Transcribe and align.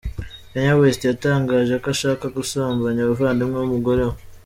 Kanye 0.51 0.73
West 0.79 1.01
yatangaje 1.09 1.73
ko 1.81 1.87
ashaka 1.95 2.25
gusambanya 2.37 3.01
abavandimwe 3.03 3.57
b’umugore 3.61 4.03
we. 4.11 4.15